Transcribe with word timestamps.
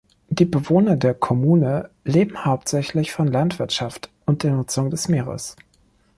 Die 0.29 0.45
Bewohner 0.45 0.95
der 0.95 1.13
Kommune 1.13 1.91
leben 2.05 2.43
hauptsächlich 2.43 3.11
von 3.11 3.27
Landwirtschaft 3.27 4.09
und 4.25 4.41
der 4.41 4.53
Nutzung 4.53 4.89
des 4.89 5.07
Meeres. 5.09 5.55